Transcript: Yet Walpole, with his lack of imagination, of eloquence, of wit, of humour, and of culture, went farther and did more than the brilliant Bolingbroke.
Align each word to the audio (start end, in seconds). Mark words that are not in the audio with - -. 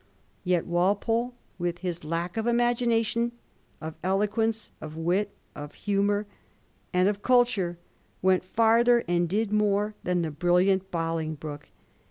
Yet 0.43 0.65
Walpole, 0.65 1.35
with 1.59 1.77
his 1.85 2.03
lack 2.03 2.35
of 2.35 2.47
imagination, 2.47 3.33
of 3.79 3.93
eloquence, 4.03 4.71
of 4.81 4.97
wit, 4.97 5.29
of 5.53 5.75
humour, 5.75 6.25
and 6.91 7.07
of 7.07 7.21
culture, 7.21 7.77
went 8.23 8.43
farther 8.43 9.03
and 9.07 9.29
did 9.29 9.51
more 9.51 9.93
than 10.03 10.23
the 10.23 10.31
brilliant 10.31 10.89
Bolingbroke. 10.89 11.69